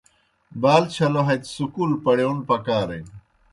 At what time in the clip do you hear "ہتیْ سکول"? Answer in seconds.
1.27-1.91